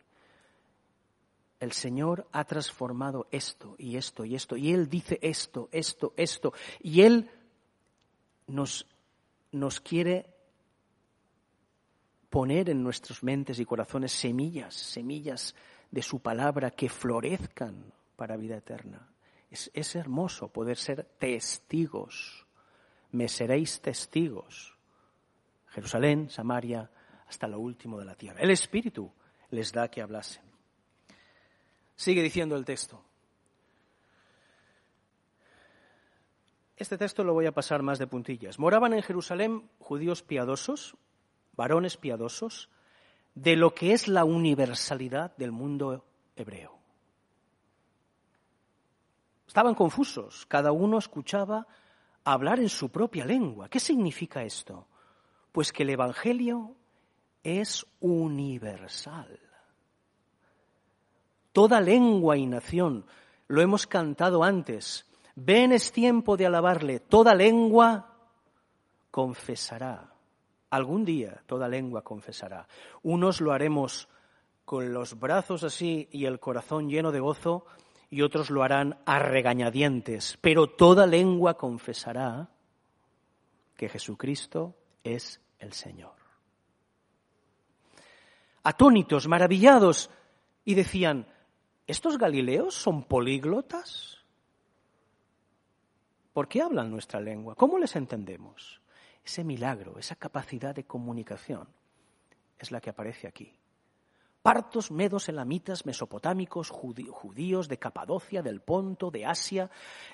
[1.66, 6.54] El Señor ha transformado esto y esto y esto, y Él dice esto, esto, esto,
[6.80, 7.30] y Él
[8.46, 8.86] nos,
[9.52, 10.28] nos quiere
[12.30, 15.56] poner en nuestras mentes y corazones semillas, semillas
[15.90, 19.10] de su palabra que florezcan para vida eterna.
[19.50, 22.46] Es, hermoso poder ser testigos.
[23.12, 24.78] Me seréis testigos.
[25.70, 26.92] Jerusalén, Samaria,
[27.26, 28.42] hasta lo último de la tierra.
[28.42, 29.12] El Espíritu
[29.50, 30.55] les da que hablasen.
[31.96, 33.02] Sigue diciendo el texto.
[36.78, 38.60] Este texto lo voy a pasar más de puntillas.
[38.60, 40.98] Moraban en Jerusalén judíos piadosos,
[41.54, 42.70] varones piadosos,
[43.34, 46.06] de lo que es la universalidad del mundo
[46.36, 46.78] hebreo.
[49.48, 51.66] Estaban confusos, cada uno escuchaba
[52.26, 53.70] hablar en su propia lengua.
[53.70, 54.88] ¿Qué significa esto?
[55.54, 56.76] Pues que el Evangelio
[57.42, 59.45] es universal.
[61.56, 63.06] Toda lengua y nación,
[63.48, 68.14] lo hemos cantado antes, ven es tiempo de alabarle, toda lengua
[69.10, 70.12] confesará.
[70.70, 72.68] Algún día toda lengua confesará.
[73.04, 74.10] Unos lo haremos
[74.66, 77.66] con los brazos así y el corazón lleno de gozo,
[78.10, 82.50] y otros lo harán a regañadientes, pero toda lengua confesará
[83.78, 86.16] que Jesucristo es el Señor.
[88.62, 90.10] Atónitos, maravillados,
[90.66, 91.28] y decían,
[91.88, 94.18] ¿estos galileos son políglotas?
[96.34, 97.56] ¿Por qué hablan nuestra lengua?
[97.56, 98.82] ¿Cómo les entendemos?
[99.24, 101.68] Ese milagro, esa capacidad de comunicación
[102.60, 103.54] es la que aparece aquí
[104.46, 109.72] partos, medos, elamitas, mesopotámicos, judíos de Capadocia, del Ponto, de Asia,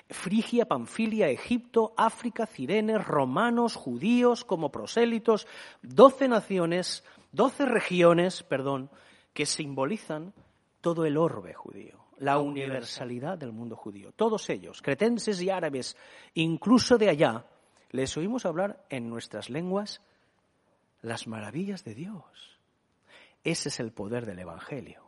[0.08, 5.46] Frigia, Panfilia, Egipto, África, Cirenes, romanos, judíos como prosélitos,
[5.82, 8.88] doce naciones, doce regiones, perdón,
[9.34, 10.32] que simbolizan
[10.82, 14.12] todo el orbe judío, la universalidad del mundo judío.
[14.12, 15.96] Todos ellos, cretenses y árabes,
[16.34, 17.46] incluso de allá,
[17.90, 20.02] les oímos hablar en nuestras lenguas
[21.00, 22.52] las maravillas de Dios
[23.44, 25.02] ese es el poder del Evangelio.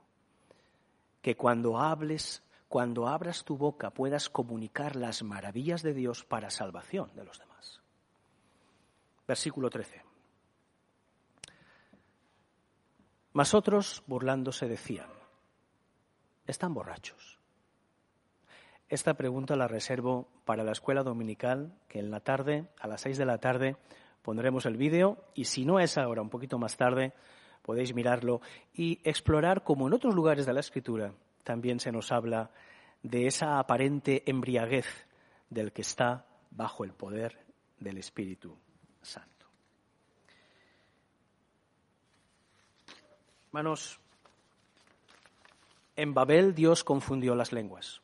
[1.22, 7.10] Que cuando hables, cuando abras tu boca, puedas comunicar las maravillas de Dios para salvación
[7.14, 7.80] de los demás.
[9.26, 10.02] Versículo 13.
[13.32, 15.08] Mas otros, burlándose, decían,
[16.46, 17.38] están borrachos.
[18.88, 23.18] Esta pregunta la reservo para la escuela dominical, que en la tarde, a las seis
[23.18, 23.76] de la tarde,
[24.22, 27.12] pondremos el vídeo y si no es ahora, un poquito más tarde,
[27.62, 28.40] podéis mirarlo
[28.74, 32.50] y explorar como en otros lugares de la Escritura también se nos habla
[33.02, 34.86] de esa aparente embriaguez
[35.50, 37.38] del que está bajo el poder
[37.78, 38.56] del Espíritu
[39.02, 39.46] Santo.
[43.48, 44.00] Hermanos,
[45.96, 48.00] en Babel Dios confundió las lenguas.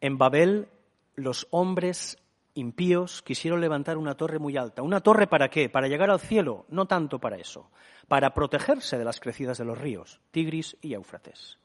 [0.00, 0.68] En Babel
[1.14, 2.18] los hombres
[2.54, 4.82] impíos quisieron levantar una torre muy alta.
[4.82, 5.68] ¿Una torre para qué?
[5.68, 6.66] ¿Para llegar al cielo?
[6.68, 7.70] No tanto para eso.
[8.06, 11.58] Para protegerse de las crecidas de los ríos, Tigris y Éufrates.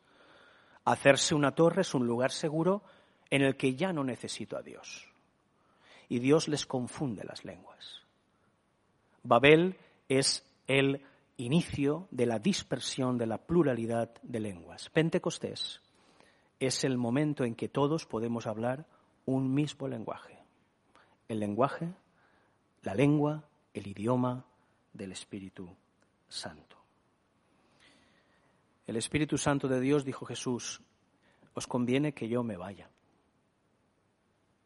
[0.86, 2.84] Hacerse una torre es un lugar seguro
[3.30, 5.08] en el que ya no necesito a Dios.
[6.10, 8.02] Y Dios les confunde las lenguas.
[9.24, 9.78] Babel
[10.10, 11.02] es el
[11.38, 14.90] inicio de la dispersión de la pluralidad de lenguas.
[14.90, 15.82] Pentecostés
[16.60, 18.86] es el momento en que todos podemos hablar
[19.26, 20.44] un mismo lenguaje
[21.28, 21.94] el lenguaje,
[22.82, 23.44] la lengua,
[23.74, 24.46] el idioma
[24.94, 25.76] del Espíritu
[26.28, 26.78] Santo.
[28.86, 30.82] El Espíritu Santo de Dios, dijo Jesús,
[31.54, 32.90] os conviene que yo me vaya.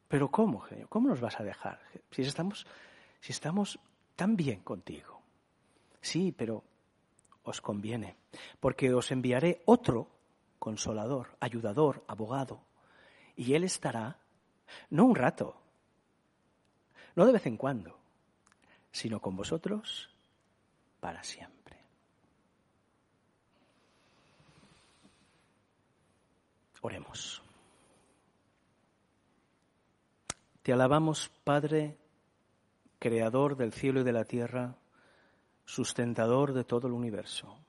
[0.07, 0.65] Pero ¿cómo?
[0.89, 1.79] ¿Cómo nos vas a dejar?
[2.11, 3.79] Si estamos
[4.15, 5.16] tan bien contigo.
[6.01, 6.63] Sí, pero
[7.43, 8.17] os conviene,
[8.59, 10.09] porque os enviaré otro
[10.59, 12.61] consolador, ayudador, abogado,
[13.35, 14.19] y él estará,
[14.89, 15.55] no un rato,
[17.15, 17.97] no de vez en cuando,
[18.91, 20.09] sino con vosotros
[20.99, 21.57] para siempre.
[26.81, 27.41] Oremos.
[30.63, 31.97] Te alabamos, Padre,
[32.99, 34.75] creador del cielo y de la tierra,
[35.67, 37.59] sustentador de todo el universo.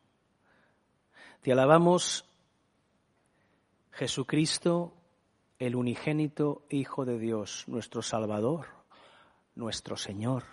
[1.43, 2.25] Te alabamos,
[3.93, 4.95] Jesucristo,
[5.59, 8.79] el unigénito Hijo de Dios, nuestro Salvador
[9.59, 10.45] nuestro Señor,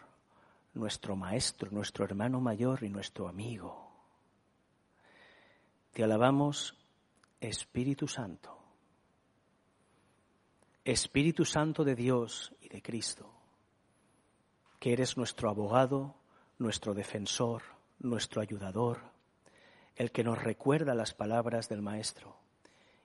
[0.74, 3.91] nuestro Maestro, nuestro hermano mayor y nuestro amigo.
[5.93, 6.76] Te alabamos,
[7.39, 8.58] Espíritu Santo.
[10.84, 13.32] Espíritu Santo de Dios y de Cristo,
[14.80, 16.16] que eres nuestro abogado,
[16.58, 17.64] nuestro defensor,
[17.99, 18.99] nuestro ayudador,
[19.95, 22.38] el que nos recuerda las palabras del Maestro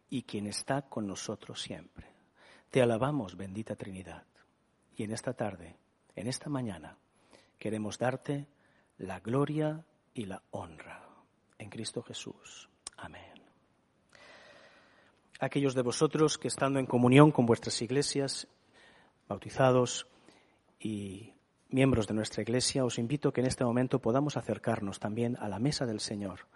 [0.08, 2.06] y quien está con nosotros siempre.
[2.70, 4.24] Te alabamos, bendita Trinidad.
[4.96, 5.76] Y en esta tarde
[6.16, 6.98] en esta mañana
[7.58, 8.46] queremos darte
[8.98, 11.08] la gloria y la honra
[11.58, 12.68] en Cristo Jesús.
[12.96, 13.40] Amén.
[15.38, 18.46] Aquellos de vosotros que estando en comunión con vuestras iglesias,
[19.28, 20.06] bautizados
[20.78, 21.32] y
[21.72, 25.58] miembros de nuestra iglesia, os invito que en este momento podamos acercarnos también a la
[25.58, 26.46] mesa del Señor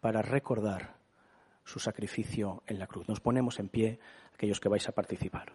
[0.00, 0.96] para recordar
[1.64, 3.08] su sacrificio en la cruz.
[3.08, 3.98] Nos ponemos en pie
[4.34, 5.52] aquellos que vais a participar.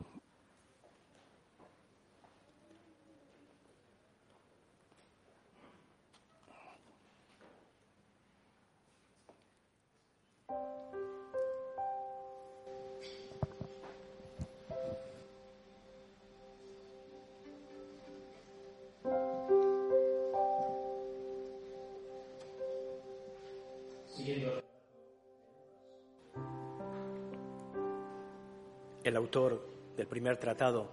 [29.08, 30.92] El autor del primer tratado,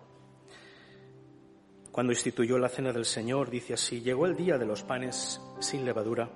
[1.91, 5.85] cuando instituyó la cena del Señor, dice así, llegó el día de los panes sin
[5.85, 6.29] levadura,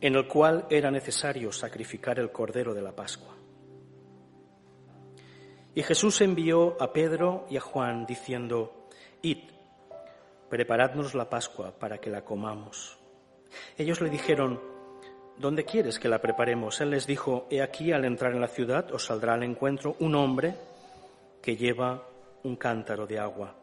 [0.00, 3.34] en el cual era necesario sacrificar el cordero de la Pascua.
[5.74, 8.88] Y Jesús envió a Pedro y a Juan diciendo,
[9.22, 9.50] Id,
[10.50, 12.98] preparadnos la Pascua para que la comamos.
[13.78, 14.60] Ellos le dijeron,
[15.42, 16.80] ¿Dónde quieres que la preparemos?
[16.80, 20.14] Él les dijo, He aquí al entrar en la ciudad os saldrá al encuentro un
[20.14, 20.54] hombre
[21.42, 22.06] que lleva
[22.44, 23.56] un cántaro de agua.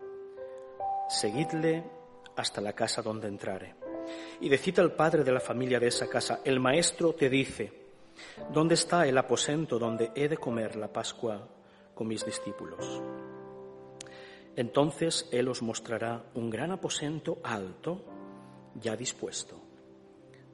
[1.07, 1.85] Seguidle
[2.35, 3.75] hasta la casa donde entrare.
[4.41, 7.71] Y decid al padre de la familia de esa casa, el maestro te dice,
[8.51, 11.47] ¿dónde está el aposento donde he de comer la Pascua
[11.95, 13.01] con mis discípulos?
[14.53, 18.03] Entonces él os mostrará un gran aposento alto,
[18.75, 19.61] ya dispuesto.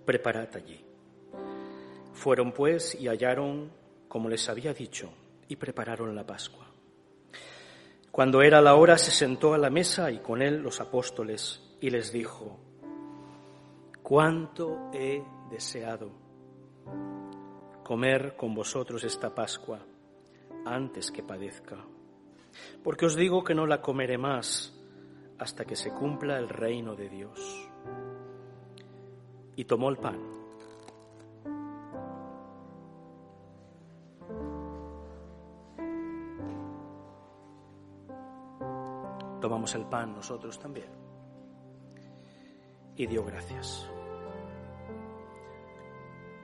[0.05, 0.85] Preparad allí.
[2.16, 3.72] Fueron pues y hallaron
[4.07, 5.11] como les había dicho
[5.47, 6.66] y prepararon la Pascua.
[8.09, 11.89] Cuando era la hora se sentó a la mesa y con él los apóstoles y
[11.89, 12.57] les dijo,
[14.01, 16.11] cuánto he deseado
[17.84, 19.80] comer con vosotros esta Pascua
[20.66, 21.86] antes que padezca,
[22.84, 24.74] porque os digo que no la comeré más
[25.38, 27.70] hasta que se cumpla el reino de Dios.
[29.57, 30.35] Y tomó el pan
[39.74, 40.89] el pan nosotros también.
[42.95, 43.89] Y dio gracias.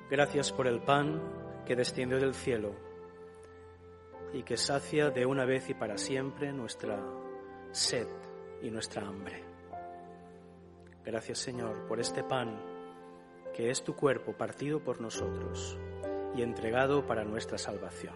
[0.09, 1.22] Gracias por el pan
[1.65, 2.74] que desciende del cielo
[4.34, 6.99] y que sacia de una vez y para siempre nuestra
[7.72, 8.07] sed
[8.61, 9.43] y nuestra hambre.
[11.05, 12.59] Gracias Señor por este pan
[13.53, 15.78] que es tu cuerpo partido por nosotros
[16.36, 18.15] y entregado para nuestra salvación.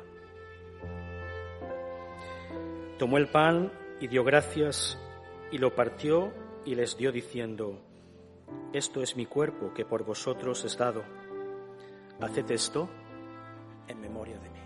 [2.97, 4.97] Tomó el pan y dio gracias
[5.51, 6.33] y lo partió
[6.65, 7.79] y les dio diciendo,
[8.73, 11.03] esto es mi cuerpo que por vosotros es dado.
[12.19, 12.89] Haced esto
[13.87, 14.59] en memoria de mí.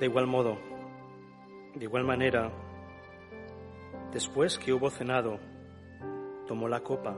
[0.00, 0.56] De igual modo,
[1.74, 2.50] de igual manera,
[4.10, 5.38] después que hubo cenado,
[6.46, 7.14] tomó la copa,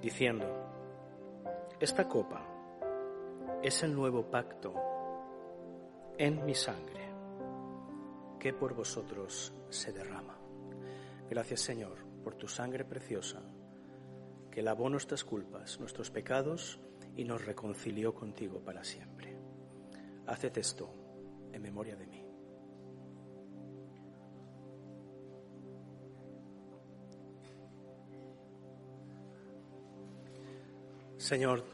[0.00, 0.46] diciendo,
[1.78, 2.42] esta copa
[3.62, 4.72] es el nuevo pacto
[6.16, 7.10] en mi sangre,
[8.40, 10.38] que por vosotros se derrama.
[11.28, 13.42] Gracias Señor por tu sangre preciosa,
[14.50, 16.80] que lavó nuestras culpas, nuestros pecados
[17.14, 19.36] y nos reconcilió contigo para siempre.
[20.26, 21.01] Haced esto
[21.52, 22.24] en memoria de mí.
[31.18, 31.64] Señor,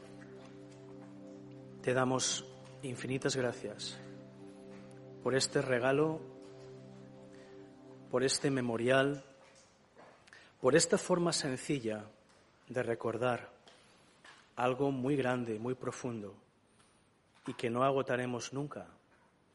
[1.81, 2.45] te damos
[2.83, 3.99] infinitas gracias
[5.23, 6.19] por este regalo,
[8.11, 9.23] por este memorial,
[10.61, 12.05] por esta forma sencilla
[12.67, 13.49] de recordar
[14.55, 16.35] algo muy grande, muy profundo
[17.47, 18.85] y que no agotaremos nunca,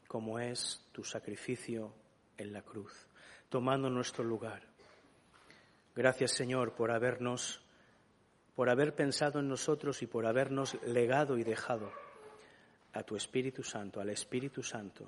[0.07, 1.93] como es tu sacrificio
[2.37, 3.07] en la cruz,
[3.49, 4.61] tomando nuestro lugar.
[5.95, 7.61] Gracias, Señor, por habernos,
[8.55, 11.91] por haber pensado en nosotros y por habernos legado y dejado
[12.93, 15.07] a tu Espíritu Santo, al Espíritu Santo,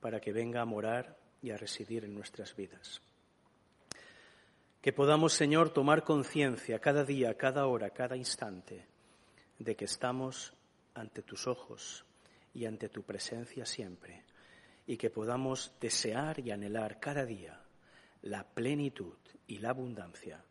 [0.00, 3.00] para que venga a morar y a residir en nuestras vidas.
[4.80, 8.86] Que podamos, Señor, tomar conciencia cada día, cada hora, cada instante
[9.58, 10.52] de que estamos
[10.94, 12.04] ante tus ojos
[12.54, 14.24] y ante tu presencia siempre,
[14.86, 17.60] y que podamos desear y anhelar cada día
[18.22, 20.42] la plenitud y la abundancia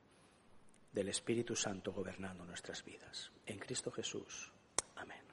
[0.92, 3.32] del Espíritu Santo gobernando nuestras vidas.
[3.46, 4.52] En Cristo Jesús.
[4.96, 5.24] Amén.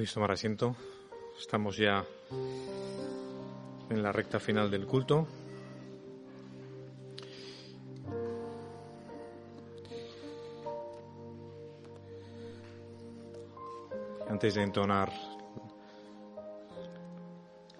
[0.00, 0.74] Podéis tomar asiento.
[1.38, 2.02] Estamos ya
[3.90, 5.28] en la recta final del culto.
[14.26, 15.12] Antes de entonar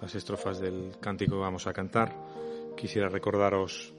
[0.02, 2.14] las estrofas del cántico que vamos a cantar,
[2.76, 3.94] quisiera recordaros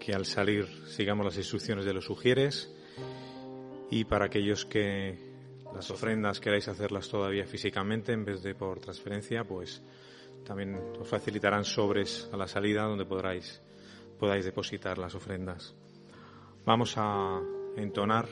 [0.00, 2.74] que al salir sigamos las instrucciones de los sugieres
[3.90, 5.25] y para aquellos que
[5.76, 9.82] las ofrendas queráis hacerlas todavía físicamente en vez de por transferencia, pues
[10.42, 13.60] también os facilitarán sobres a la salida donde podráis,
[14.18, 15.74] podáis depositar las ofrendas.
[16.64, 17.42] Vamos a
[17.76, 18.26] entonar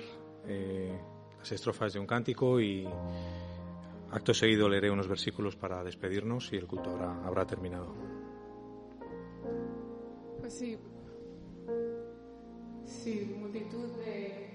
[0.47, 0.99] eh,
[1.38, 2.88] las estrofas de un cántico y
[4.11, 7.95] acto seguido leeré unos versículos para despedirnos y el culto habrá, habrá terminado.
[10.40, 10.78] Pues sí.
[12.86, 14.49] Sí, multitud de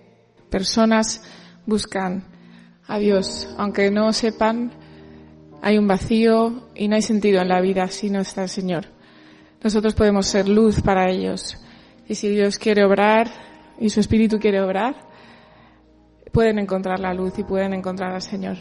[0.49, 1.23] personas
[1.67, 2.38] buscan
[2.89, 4.71] a Dios, aunque no sepan
[5.61, 8.85] hay un vacío y no hay sentido en la vida si no está el Señor.
[9.63, 11.57] Nosotros podemos ser luz para ellos.
[12.07, 13.29] Y si Dios quiere obrar
[13.77, 14.95] y su Espíritu quiere obrar,
[16.31, 18.57] pueden encontrar la luz y pueden encontrar al Señor.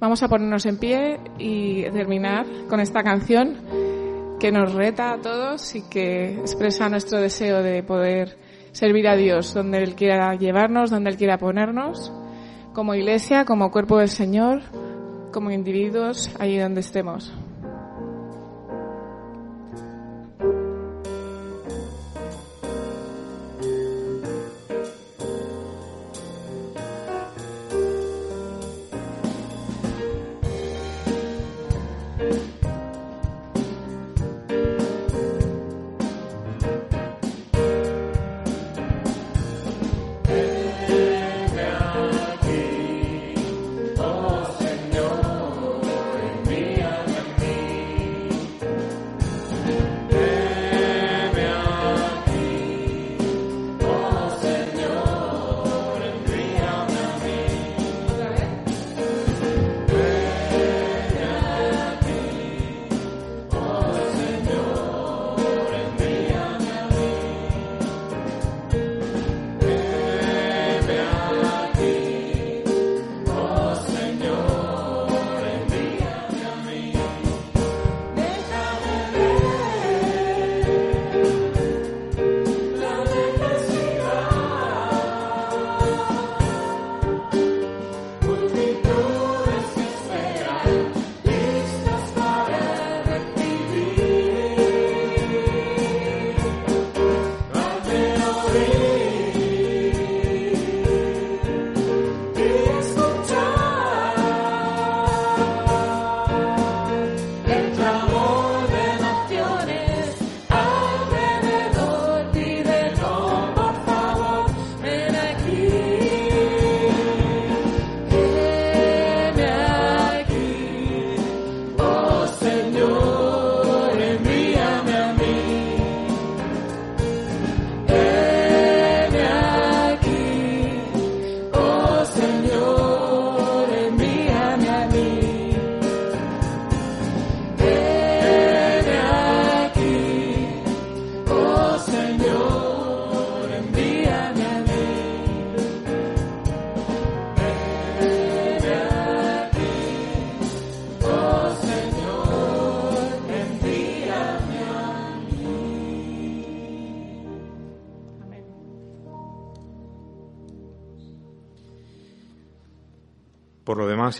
[0.00, 3.56] Vamos a ponernos en pie y terminar con esta canción
[4.38, 8.36] que nos reta a todos y que expresa nuestro deseo de poder
[8.72, 12.12] servir a Dios donde Él quiera llevarnos, donde Él quiera ponernos,
[12.76, 14.60] como iglesia, como cuerpo del Señor,
[15.32, 17.32] como individuos, allí donde estemos.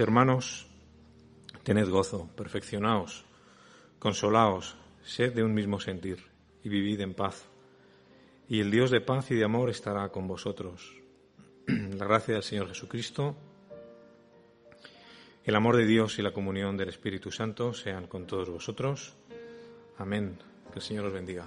[0.01, 0.66] Hermanos,
[1.62, 3.24] tened gozo, perfeccionaos,
[4.01, 6.18] consolaos, sed de un mismo sentir
[6.64, 7.47] y vivid en paz.
[8.49, 10.93] Y el Dios de paz y de amor estará con vosotros.
[11.66, 13.37] La gracia del Señor Jesucristo,
[15.45, 19.14] el amor de Dios y la comunión del Espíritu Santo sean con todos vosotros.
[19.99, 20.37] Amén.
[20.72, 21.47] Que el Señor os bendiga.